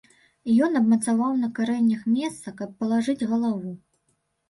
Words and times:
Ён 0.67 0.79
абмацаў 0.79 1.21
на 1.43 1.51
карэннях 1.61 2.01
месца, 2.17 2.57
каб 2.65 2.69
палажыць 2.83 3.27
галаву. 3.33 3.81